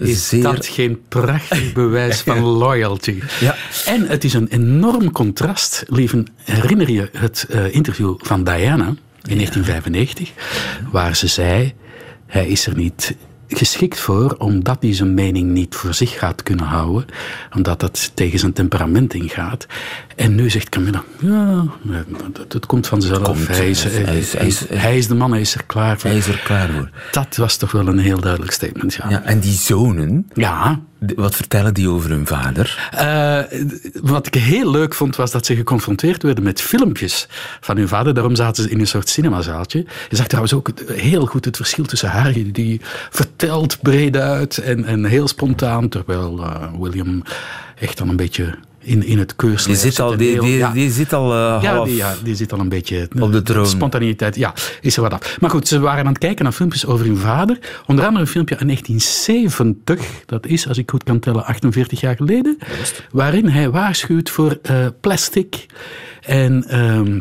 [0.00, 0.42] Is zeer...
[0.42, 3.22] dat geen prachtig bewijs van loyalty?
[3.40, 3.54] Ja.
[3.86, 5.84] En het is een enorm contrast.
[5.86, 10.32] Lieven, herinner je het eh, interview van Diana in 1995,
[10.92, 11.74] waar ze zei:
[12.28, 13.16] hij is er niet
[13.48, 17.06] geschikt voor, omdat hij zijn mening niet voor zich gaat kunnen houden,
[17.54, 19.66] omdat dat tegen zijn temperament ingaat.
[20.18, 21.64] En nu zegt Camilla: ja,
[22.38, 23.22] het, het komt vanzelf.
[23.22, 25.98] Komt, hij, is, hij is- hij is- hij is de man, hij is er klaar
[25.98, 26.10] voor.
[26.10, 26.90] Hij is er klaar voor.
[27.10, 28.94] Dat was toch wel een heel duidelijk statement.
[28.94, 29.04] Ja.
[29.08, 30.80] Ja, en die zonen, ja.
[31.16, 32.88] wat vertellen die over hun vader?
[32.90, 33.58] Eh,
[34.02, 37.26] wat ik heel leuk vond, was dat ze geconfronteerd werden met filmpjes
[37.60, 38.14] van hun vader.
[38.14, 39.78] Daarom zaten ze in een soort cinemazaaltje.
[40.08, 44.84] Je zag trouwens ook heel goed het verschil tussen Harry, die vertelt breed uit en,
[44.84, 47.22] en heel spontaan, terwijl eh, William
[47.80, 48.54] echt dan een beetje
[48.88, 50.70] in, in het keurslijf Die zit al, en die, die, ja.
[50.70, 51.86] die zit al eh, Ja half...
[51.88, 53.08] die, ja, die zit al een beetje...
[53.20, 53.66] Op de troon.
[53.66, 55.40] Spontaniteit, ja, is er wat af.
[55.40, 57.58] Maar goed, ze waren aan het kijken naar filmpjes over hun vader.
[57.86, 60.00] Onder andere een filmpje uit 1970.
[60.26, 62.58] Dat is, als ik goed kan tellen, 48 jaar geleden.
[63.10, 65.66] Waarin hij waarschuwt voor eh, plastic.
[66.20, 66.64] En...
[66.68, 67.20] ehm,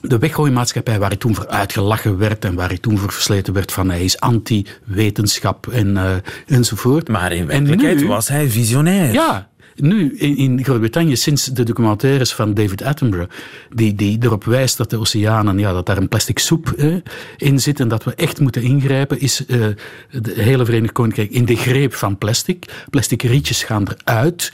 [0.00, 3.72] de weggooimaatschappij waar hij toen voor uitgelachen werd en waar hij toen voor versleten werd
[3.72, 6.10] van hij is anti-wetenschap en, eh,
[6.46, 7.08] enzovoort.
[7.08, 9.12] Maar in En werkelijkheid nu- was hij visionair.
[9.12, 9.48] ja,
[9.80, 13.30] nu in, in Groot-Brittannië, sinds de documentaires van David Attenborough,
[13.74, 16.94] die, die erop wijst dat de oceanen, ja, dat daar een plastic soep eh,
[17.36, 19.66] in zit en dat we echt moeten ingrijpen, is eh
[20.10, 22.64] de hele Verenigd Koninkrijk in de greep van plastic.
[22.90, 24.52] Plastic rietjes gaan eruit.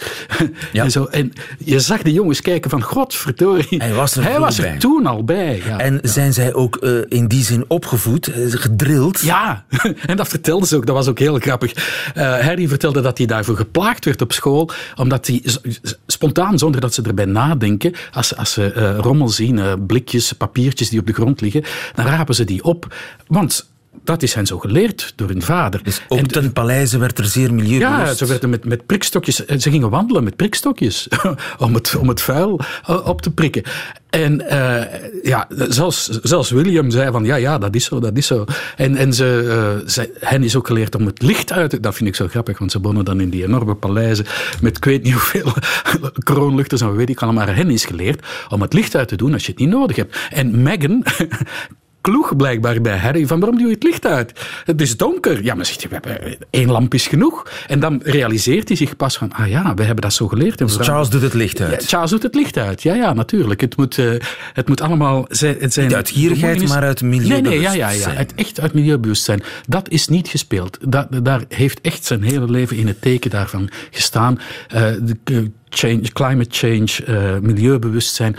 [0.72, 0.82] Ja.
[0.84, 1.04] en, zo.
[1.04, 5.06] en je zag de jongens kijken van, godverdorie, Hij was er hij was er toen
[5.06, 5.62] al bij.
[5.66, 5.78] Ja.
[5.78, 9.20] En zijn zij ook eh, in die zin opgevoed, eh, gedrild?
[9.20, 9.64] Ja,
[10.06, 10.86] en dat vertelde ze ook.
[10.86, 11.72] Dat was ook heel grappig.
[12.14, 16.80] Eh Harry vertelde dat hij daarvoor geplaagd werd op school, omdat s- s- spontaan, zonder
[16.80, 21.06] dat ze erbij nadenken, als, als ze eh, rommel zien, eh, blikjes, papiertjes die op
[21.06, 22.94] de grond liggen, dan rapen ze die op.
[23.26, 23.72] Want
[24.04, 25.82] dat is hen zo geleerd door hun vader.
[25.82, 27.96] Dus ook En- ten paleize werd er zeer milieubewust.
[28.06, 29.44] ja, ze werden met, met prikstokjes.
[29.44, 31.08] eh, Ze gingen wandelen met prikstokjes
[31.58, 33.62] om, het, om het vuil eh, op te prikken.
[34.10, 38.26] En eh, ja, zelfs, zelfs William zei van ja, ja, dat is zo, dat is
[38.26, 38.44] zo.
[38.76, 41.80] En, en ze, ze, hen is ook geleerd om het licht uit te...
[41.80, 44.26] Dat vind ik zo grappig, want ze wonen dan in die enorme paleizen
[44.60, 45.52] met ik weet niet hoeveel
[46.24, 47.44] kroonluchters en weet ik allemaal.
[47.46, 49.96] Maar hen is geleerd om het licht uit te doen als je het niet nodig
[49.96, 50.16] hebt.
[50.30, 51.04] En Meghan
[52.04, 54.32] kloeg blijkbaar bij Harry van waarom doe je het licht uit?
[54.64, 55.44] Het is donker.
[55.44, 57.50] Ja, maar zegt hij, we hebben één lamp is genoeg.
[57.66, 60.60] En dan realiseert hij zich pas van, ah ja, we hebben dat zo geleerd.
[60.60, 61.82] En Dus Charles doet het licht uit.
[61.82, 62.82] Ja, Charles doet het licht uit.
[62.82, 63.60] Ja, ja, natuurlijk.
[63.60, 64.12] Het moet, eh,
[64.52, 65.56] het moet allemaal zijn.
[65.58, 67.90] Het zijn Niet uit gierigheid, maar uit Nee, nee, ja, ja, ja.
[67.90, 68.16] milieubewustzijn.
[68.16, 69.42] Het, echt uit milieubewustzijn.
[69.68, 70.78] Dat is niet gespeeld.
[70.80, 74.40] Dat, daar heeft echt zijn hele leven in het teken daarvan gestaan.
[74.68, 74.82] Eh,
[75.24, 78.36] de, change, climate change, eh, milieubewustzijn.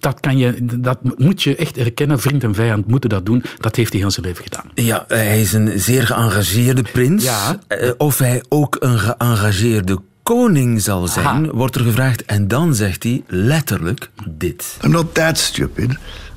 [0.00, 2.20] Dat, kan je, dat moet je echt erkennen.
[2.20, 3.42] Vriend en vijand moeten dat doen.
[3.60, 4.70] Dat heeft hij heel zijn leven gedaan.
[4.74, 7.24] Ja, hij is een zeer geëngageerde prins.
[7.24, 7.58] Ja.
[7.68, 11.40] Eh, Of hij ook een geëngageerde koning zal zijn, Aha.
[11.40, 12.24] wordt er gevraagd.
[12.24, 14.76] En dan zegt hij letterlijk dit.
[14.84, 15.90] I'm not that stupid.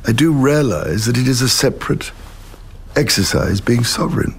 [0.09, 2.05] I do realize that it is a separate
[2.93, 4.35] exercise being sovereign.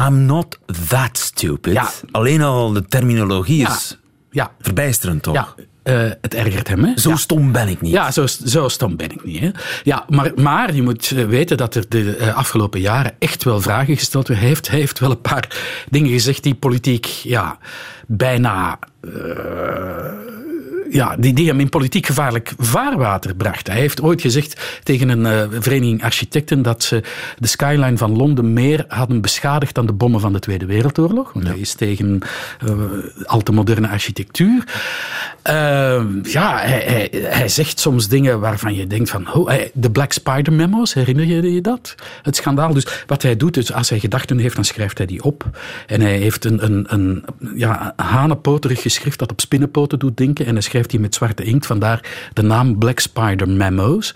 [0.00, 1.72] I'm not that stupid.
[1.72, 1.90] Ja.
[2.10, 3.98] Alleen al de terminologie Ja, is
[4.36, 5.34] ja, verbijsterend, toch?
[5.34, 5.54] ja.
[5.82, 6.92] Eh, het ergert hem, hè?
[6.98, 7.16] Zo Ja.
[7.16, 7.92] stom ben ik niet.
[7.92, 9.40] Ja, zo, zo stom ben ik niet.
[9.40, 9.50] Hè.
[9.82, 13.60] Ja, maar, maar je moet eh, weten dat er de eh, afgelopen jaren echt wel
[13.60, 14.46] vragen gesteld werden.
[14.46, 15.56] Hij heeft, hij heeft wel een paar
[15.90, 17.58] dingen gezegd die politiek ja,
[18.06, 18.78] bijna...
[20.90, 23.66] ja, die, die hem in politiek gevaarlijk vaarwater bracht.
[23.66, 27.02] Hij heeft ooit gezegd tegen een eh, vereniging architecten dat ze
[27.38, 31.32] de skyline van Londen meer hadden beschadigd dan de bommen van de Tweede Wereldoorlog.
[31.32, 32.20] Want hij is tegen
[32.60, 32.70] eh,
[33.24, 34.64] al te moderne architectuur.
[35.42, 39.34] Eh, ja, hij, hij, hij zegt soms dingen waarvan je denkt van...
[39.34, 41.94] Oh, de Black Spider memos, herinner je je dat?
[42.22, 42.74] Het schandaal.
[42.74, 45.44] Dus wat hij doet, is als hij gedachten heeft, dan schrijft hij die op.
[45.86, 50.46] En hij heeft een, een, een ja, hanenpoterig geschrift dat op spinnenpoten doet denken.
[50.46, 54.14] En hij schrijft die met zwarte inkt, vandaar de naam Black Spider memos.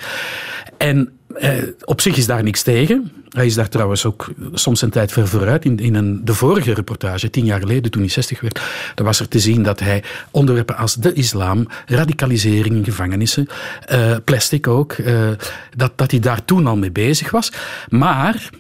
[0.77, 1.53] En eh,
[1.85, 3.13] op zich is daar niks tegen.
[3.29, 5.65] Hij is daar trouwens ook soms een tijd ver vooruit.
[5.65, 8.61] In, in een, de vorige reportage, tien jaar geleden, toen hij 60 werd,
[8.95, 13.47] daar was er te zien dat hij onderwerpen als de islam, radicalisering in gevangenissen,
[13.87, 15.29] eh, plastic ook, eh,
[15.77, 17.53] dat, dat hij daar toen al mee bezig was.
[17.89, 18.51] Maar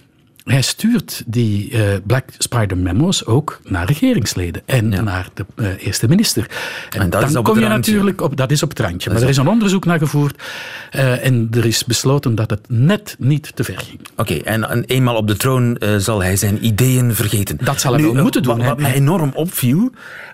[0.50, 6.08] hij stuurt die eh, Black Spider memos ook naar regeringsleden en naar de eh, eerste
[6.08, 6.46] minister.
[6.90, 7.92] En, En dat is dan op kom het je randje.
[7.92, 9.10] natuurlijk op, dat is op het randje.
[9.10, 10.42] Maar er is een onderzoek naar gevoerd
[10.90, 14.00] eh, en er is besloten dat het net niet te ver ging.
[14.16, 17.58] Oké, en, en eenmaal op de troon zal hij zijn ideeën vergeten.
[17.64, 19.90] Dat zal hij wel eh, moeten doen, Wat, wat mij enorm opviel,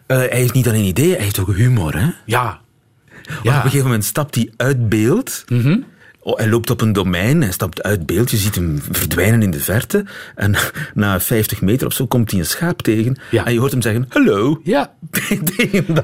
[0.06, 1.98] hij heeft niet alleen ideeën, hij heeft ook humor.
[1.98, 2.08] Hè?
[2.24, 2.60] Ja.
[3.26, 3.50] Want Ja.
[3.50, 5.44] op een gegeven moment stapt hij uit beeld.
[6.26, 9.50] Oh, hij loopt op een domein, hij stapt uit beeld, je ziet hem verdwijnen in
[9.50, 10.04] de verte.
[10.34, 10.54] En
[10.94, 13.16] na 50 meter of zo komt hij een schaap tegen.
[13.30, 14.60] En je hoort hem zeggen, hallo.
[14.64, 14.94] Ja.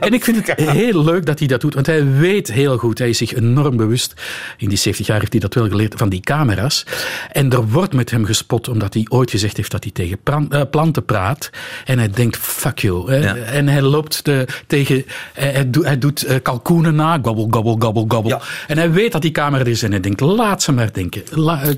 [0.01, 2.99] en ik vind het heel leuk dat hij dat doet, want hij weet heel goed,
[2.99, 4.15] hij is zich enorm bewust,
[4.57, 6.87] in die 70 jaar heeft hij dat wel geleerd, van die camera's.
[7.33, 10.61] En er wordt met hem gespot, omdat hij ooit gezegd heeft dat hij tegen eh,
[10.71, 11.51] planten praat.
[11.85, 13.13] En hij denkt, fuck you.
[13.13, 18.05] En hij loopt de, tegen, hij, doet, hij doet uh, kalkoenen na, gobbel, gobbel, gobbel,
[18.09, 18.41] gobbel.
[18.67, 21.23] En hij weet dat die camera er is en hij denkt, laat ze maar denken.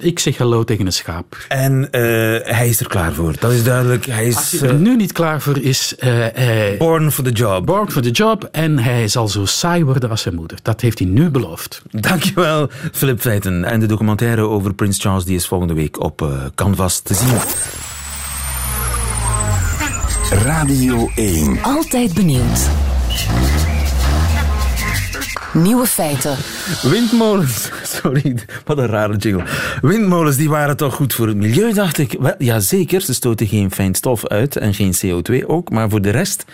[0.00, 1.36] ik zeg hallo tegen een schaap.
[1.48, 1.90] En uh,
[2.42, 4.06] hij is er klaar voor, dat is duidelijk.
[4.06, 5.94] Hij is, Als hij er nu niet klaar voor is...
[6.78, 7.66] born for the job.
[7.66, 8.48] Born for the job.
[8.52, 10.58] En hij zal zo saai worden als zijn moeder.
[10.62, 11.82] Dat heeft hij nu beloofd.
[11.90, 13.64] Dankjewel, Philip Feiten.
[13.64, 17.38] En de documentaire over Prins Charles die is volgende week op uh, Canvas te zien.
[20.42, 21.62] Radio 1.
[21.62, 22.68] Altijd benieuwd.
[25.54, 26.36] Nieuwe feiten.
[26.82, 27.70] Windmolens,
[28.02, 29.44] sorry, wat een rare jingle.
[29.80, 32.16] Windmolens die waren toch goed voor het milieu, dacht ik.
[32.20, 35.70] Wel, ja, zeker, ze stoten geen fijn stof uit en geen CO2 ook.
[35.70, 36.44] Maar voor de rest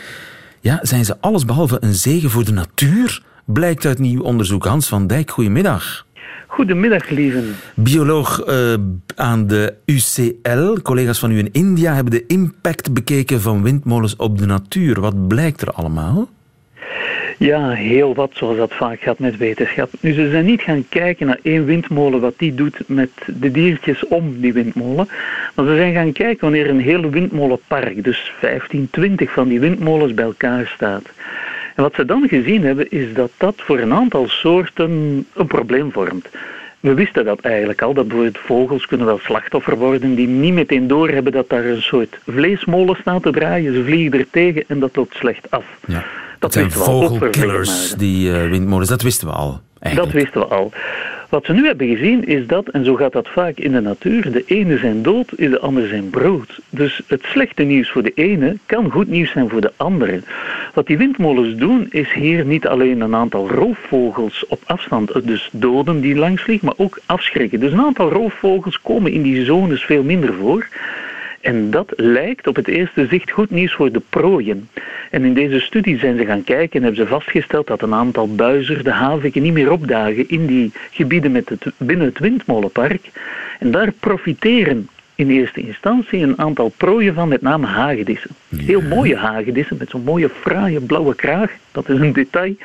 [0.60, 4.64] ja, zijn ze allesbehalve een zegen voor de natuur, blijkt uit nieuw onderzoek.
[4.64, 6.06] Hans van Dijk, goedemiddag.
[6.46, 7.56] Goedemiddag, lieven.
[7.74, 8.74] Bioloog uh,
[9.14, 10.80] aan de UCL.
[10.82, 15.00] Collega's van u in India hebben de impact bekeken van windmolens op de natuur.
[15.00, 16.28] Wat blijkt er allemaal?
[17.40, 19.90] Ja, heel wat, zoals dat vaak gaat met wetenschap.
[20.00, 24.06] Nu, ze zijn niet gaan kijken naar één windmolen, wat die doet met de diertjes
[24.06, 25.08] om die windmolen.
[25.54, 30.14] Maar ze zijn gaan kijken wanneer een hele windmolenpark, dus 15, 20 van die windmolens
[30.14, 31.02] bij elkaar staat.
[31.74, 35.92] En wat ze dan gezien hebben, is dat dat voor een aantal soorten een probleem
[35.92, 36.28] vormt.
[36.80, 40.86] We wisten dat eigenlijk al, dat bijvoorbeeld vogels kunnen wel slachtoffer worden die niet meteen
[40.86, 43.74] doorhebben dat daar een soort vleesmolen staat te draaien.
[43.74, 45.64] Ze vliegen er tegen en dat loopt slecht af.
[45.86, 46.04] Ja.
[46.40, 48.88] Dat, zijn vogelkillers, die uh, windmolens.
[48.88, 49.60] Dat wisten we al.
[49.80, 50.12] Eigenlijk.
[50.12, 50.72] Dat wisten we al.
[51.28, 54.32] Wat we nu hebben gezien is dat, en zo gaat dat vaak in de natuur,
[54.32, 56.60] de ene zijn dood, de ander zijn brood.
[56.70, 60.20] Dus het slechte nieuws voor de ene kan goed nieuws zijn voor de andere.
[60.74, 66.00] Wat die windmolens doen, is hier niet alleen een aantal roofvogels op afstand, dus doden
[66.00, 67.60] die langs vliegen, maar ook afschrikken.
[67.60, 70.66] Dus een aantal roofvogels komen in die zones veel minder voor.
[71.40, 74.68] En dat lijkt op het eerste zicht goed nieuws voor de prooien.
[75.10, 78.34] En in deze studie zijn ze gaan kijken en hebben ze vastgesteld dat een aantal
[78.34, 83.10] buizer, de haviken, niet meer opdagen in die gebieden met het, binnen het windmolenpark.
[83.58, 88.30] En daar profiteren in eerste instantie een aantal prooien van, met name hagedissen.
[88.56, 92.56] Heel mooie hagedissen met zo'n mooie fraaie blauwe kraag, dat is een detail.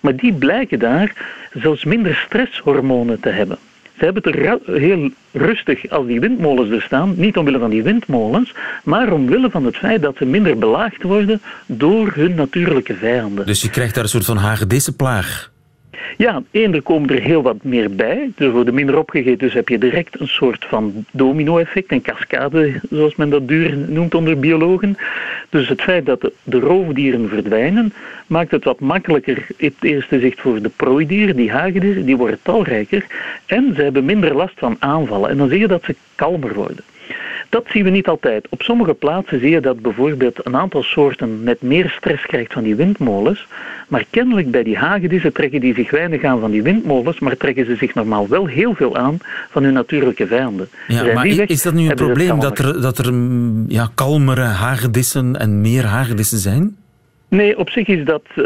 [0.00, 1.12] Maar die blijken daar
[1.52, 3.58] zelfs minder stresshormonen te hebben.
[3.98, 8.54] Ze hebben het heel rustig als die windmolens er staan, niet omwille van die windmolens,
[8.84, 13.46] maar omwille van het feit dat ze minder belaagd worden door hun natuurlijke vijanden.
[13.46, 15.50] Dus je krijgt daar een soort van hagedissenplaag.
[16.16, 18.30] Ja, één, er komen er heel wat meer bij.
[18.36, 23.16] Er worden minder opgegeten, dus heb je direct een soort van domino-effect, een cascade, zoals
[23.16, 24.96] men dat duur noemt onder biologen.
[25.48, 27.92] Dus het feit dat de, roofdieren verdwijnen,
[28.26, 32.38] maakt het wat makkelijker op het eerste zicht voor de prooidieren, die hagedissen, die worden
[32.42, 33.06] talrijker
[33.46, 35.30] en ze hebben minder last van aanvallen.
[35.30, 36.84] En dan zie je dat ze kalmer worden.
[37.48, 38.46] Dat zien we niet altijd.
[38.48, 42.62] Op sommige plaatsen zie je dat bijvoorbeeld een aantal soorten met meer stress krijgt van
[42.62, 43.46] die windmolens.
[43.88, 47.66] Maar kennelijk bij die hagedissen trekken die zich weinig aan van die windmolens, maar trekken
[47.66, 49.18] ze zich normaal wel heel veel aan
[49.50, 50.68] van hun natuurlijke vijanden.
[50.88, 55.36] Ja, maar is dat nu een probleem dat er, dat er mm, ja, kalmere hagedissen
[55.36, 56.76] en meer hagedissen zijn?
[57.30, 58.44] Nee, op zich is dat, uh,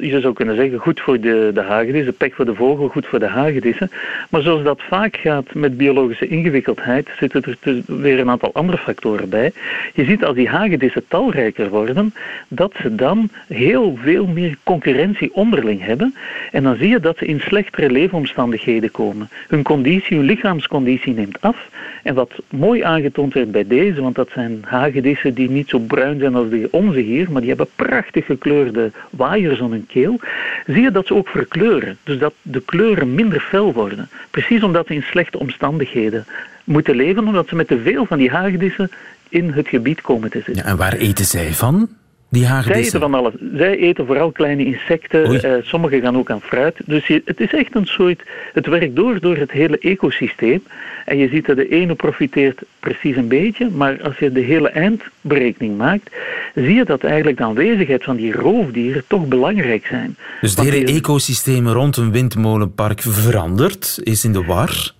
[0.00, 3.18] je zou kunnen zeggen, goed voor de, de hagedissen, pek voor de vogel, goed voor
[3.18, 3.90] de hagedissen.
[4.28, 9.28] Maar zoals dat vaak gaat met biologische ingewikkeldheid, zitten er weer een aantal andere factoren
[9.28, 9.52] bij.
[9.94, 12.14] Je ziet als die hagedissen talrijker worden,
[12.48, 16.14] dat ze dan heel veel meer concurrentie onderling hebben.
[16.52, 19.28] En dan zie je dat ze in slechtere leefomstandigheden komen.
[19.48, 21.68] Hun conditie, hun lichaamsconditie neemt af.
[22.02, 26.18] En wat mooi aangetoond werd bij deze, want dat zijn hagedissen die niet zo bruin
[26.18, 30.20] zijn als de onze hier, maar die hebben prachtig gekleurde waaiers aan hun keel,
[30.66, 31.98] zie je dat ze ook verkleuren.
[32.02, 34.08] Dus dat de kleuren minder fel worden.
[34.30, 36.24] Precies omdat ze in slechte omstandigheden
[36.64, 38.90] moeten leven, omdat ze met te veel van die hagedissen
[39.28, 40.64] in het gebied komen te zitten.
[40.64, 41.88] Ja, en waar eten zij van?
[42.30, 43.32] Die Zij eten van alles.
[43.56, 45.32] Zij eten vooral kleine insecten.
[45.32, 46.76] Uh, sommigen gaan ook aan fruit.
[46.84, 48.22] Dus je, het is echt een soort.
[48.52, 50.62] Het werkt door door het hele ecosysteem.
[51.04, 53.70] En je ziet dat de ene profiteert precies een beetje.
[53.70, 56.10] Maar als je de hele eindberekening maakt,
[56.54, 60.16] zie je dat eigenlijk de aanwezigheid van die roofdieren toch belangrijk zijn.
[60.40, 64.92] Dus het hele ecosysteem rond een windmolenpark verandert, is in de war.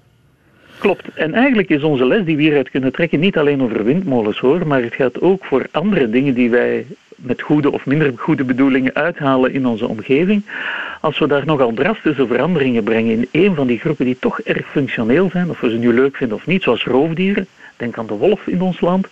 [0.79, 1.05] Klopt.
[1.15, 4.67] En eigenlijk is onze les die we hieruit kunnen trekken niet alleen over windmolens hoor,
[4.67, 6.87] maar het gaat ook voor andere dingen die wij
[7.21, 10.43] met goede of minder goede bedoelingen uithalen in onze omgeving.
[11.01, 14.67] Als we daar nogal drastische veranderingen brengen in een van die groepen die toch erg
[14.67, 18.15] functioneel zijn, of we ze nu leuk vinden of niet, zoals roofdieren, denk aan de
[18.15, 19.07] wolf in ons land,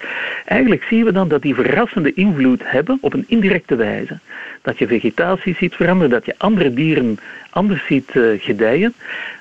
[0.45, 4.19] eigenlijk zien we dan dat die verrassende invloed hebben op een indirecte wijze.
[4.63, 7.19] Dat je vegetatie ziet veranderen, dat je andere dieren
[7.51, 8.95] anders ziet uh, gedijen,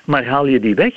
[0.04, 0.94] maar haal je die weg,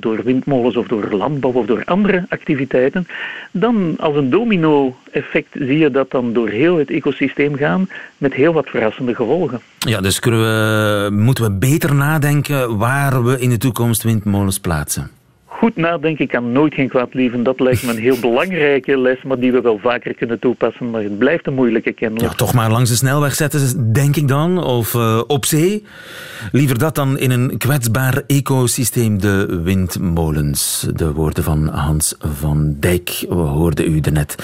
[0.00, 3.06] door windmolens of door landbouw of door andere activiteiten,
[3.50, 8.52] dan als een domino-effect zie je dat dan door heel het ecosysteem gaan met heel
[8.52, 9.60] wat verrassende gevolgen.
[9.78, 15.10] Ja, dus we, moeten we beter nadenken waar we in de toekomst windmolens plaatsen?
[15.58, 17.42] Goed nadenken kan nooit geen kwaad lieven.
[17.42, 20.90] Dat lijkt me een heel belangrijke les, maar die we wel vaker kunnen toepassen.
[20.90, 22.22] Maar het blijft een moeilijke kennis.
[22.22, 24.64] Ja, toch maar langs de snelweg zetten, denk ik dan.
[24.64, 25.84] Of uh, op zee.
[26.52, 30.86] Liever dat dan in een kwetsbaar ecosysteem, de windmolens.
[30.94, 34.36] De woorden van Hans van Dijk, we hoorden u net.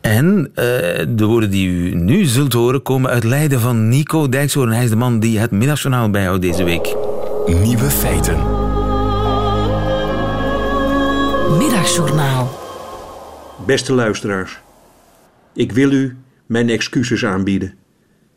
[0.00, 0.64] En uh,
[1.08, 4.72] de woorden die u nu zult horen komen uit Leiden van Nico Dijkshoorn.
[4.72, 6.96] Hij is de man die het middagjournaal bijhoudt deze week.
[7.46, 8.59] Nieuwe feiten.
[11.58, 12.58] Middagjournaal.
[13.66, 14.58] Beste luisteraars,
[15.54, 17.74] ik wil u mijn excuses aanbieden.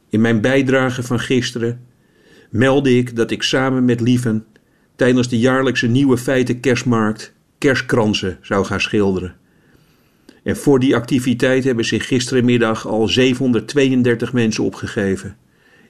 [0.09, 1.85] In mijn bijdrage van gisteren
[2.49, 4.45] meldde ik dat ik samen met Lieven
[4.95, 9.35] tijdens de jaarlijkse Nieuwe Feiten Kerstmarkt kerstkransen zou gaan schilderen.
[10.43, 15.37] En voor die activiteit hebben zich gisterenmiddag al 732 mensen opgegeven.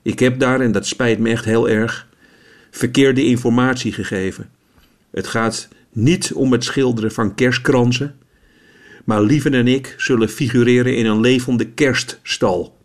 [0.01, 2.07] Ik heb daar, en dat spijt me echt heel erg,
[2.71, 4.49] verkeerde informatie gegeven.
[5.11, 8.15] Het gaat niet om het schilderen van kerstkransen,
[9.05, 12.77] maar Lieven en ik zullen figureren in een levende kerststal.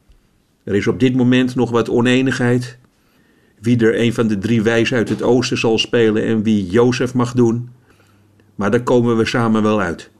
[0.65, 2.79] Er is op dit moment nog wat oneenigheid.
[3.61, 7.15] Wie er een van de drie wijzen uit het oosten zal spelen en wie Jozef
[7.15, 7.69] mag doen.
[8.55, 10.11] Maar daar komen we samen wel uit.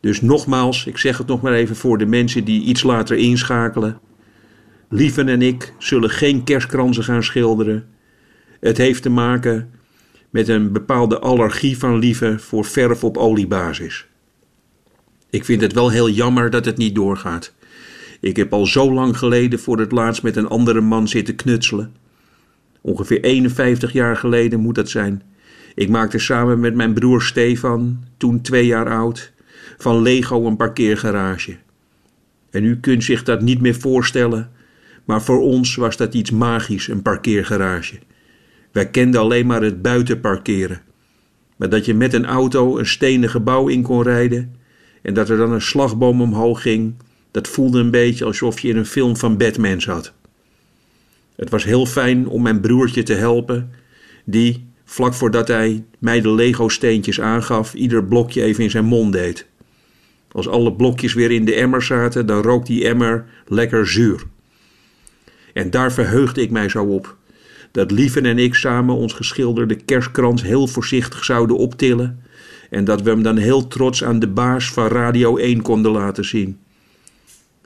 [0.00, 4.00] Dus nogmaals, ik zeg het nog maar even voor de mensen die iets later inschakelen.
[4.88, 7.86] Lieven en ik zullen geen kerstkransen gaan schilderen.
[8.60, 9.70] Het heeft te maken
[10.30, 14.06] met een bepaalde allergie van liefde voor verf op oliebasis.
[15.30, 17.52] Ik vind het wel heel jammer dat het niet doorgaat.
[18.20, 21.92] Ik heb al zo lang geleden voor het laatst met een andere man zitten knutselen.
[22.80, 25.22] Ongeveer 51 jaar geleden moet dat zijn.
[25.74, 29.32] Ik maakte samen met mijn broer Stefan, toen twee jaar oud,
[29.78, 31.56] van Lego een parkeergarage.
[32.50, 34.50] En u kunt zich dat niet meer voorstellen,
[35.04, 37.98] maar voor ons was dat iets magisch, een parkeergarage.
[38.78, 40.80] Wij kenden alleen maar het buiten parkeren.
[41.56, 44.56] Maar dat je met een auto een stenen gebouw in kon rijden
[45.02, 46.94] en dat er dan een slagboom omhoog ging,
[47.30, 50.12] dat voelde een beetje alsof je in een film van Batman zat.
[51.36, 53.70] Het was heel fijn om mijn broertje te helpen,
[54.24, 59.46] die, vlak voordat hij mij de Lego-steentjes aangaf, ieder blokje even in zijn mond deed.
[60.32, 64.22] Als alle blokjes weer in de emmer zaten, dan rook die emmer lekker zuur.
[65.54, 67.17] En daar verheugde ik mij zo op
[67.78, 72.22] dat Lieven en ik samen ons geschilderde kerstkrans heel voorzichtig zouden optillen
[72.70, 76.24] en dat we hem dan heel trots aan de baas van Radio 1 konden laten
[76.24, 76.58] zien.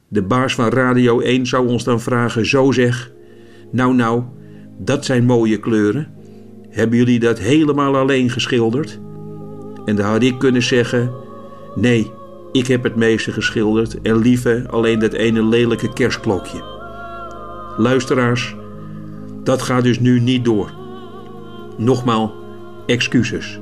[0.09, 3.13] De baas van Radio 1 zou ons dan vragen: Zo zeg,
[3.71, 4.23] nou, nou,
[4.79, 6.13] dat zijn mooie kleuren.
[6.69, 9.01] Hebben jullie dat helemaal alleen geschilderd?
[9.85, 11.13] En dan had ik kunnen zeggen:
[11.75, 12.11] Nee,
[12.53, 16.63] ik heb het meeste geschilderd en lieve alleen dat ene lelijke kerstklokje.
[17.77, 18.55] Luisteraars,
[19.43, 20.71] dat gaat dus nu niet door.
[21.77, 22.35] Nogmaal,
[22.87, 23.61] excuses.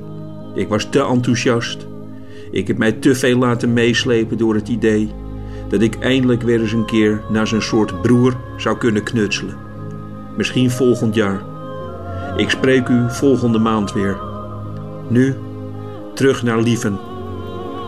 [0.55, 1.87] Ik was te enthousiast.
[2.51, 5.11] Ik heb mij te veel laten meeslepen door het idee
[5.69, 9.55] dat ik eindelijk weer eens een keer naar zijn soort broer zou kunnen knutselen.
[10.37, 11.41] Misschien volgend jaar.
[12.37, 14.19] Ik spreek u volgende maand weer.
[15.07, 15.35] Nu
[16.13, 16.99] terug naar Lieven.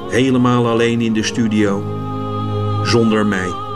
[0.10, 1.84] Helemaal alleen in de studio.
[2.84, 3.73] Zonder mij.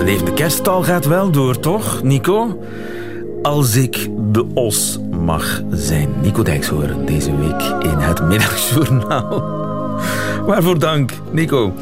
[0.00, 2.64] De levende gaat wel door, toch, Nico?
[3.42, 6.08] Als ik de os mag zijn.
[6.22, 9.42] Nico Dijkshoorn deze week in het Middagjournaal.
[10.46, 11.72] Waarvoor dank, Nico.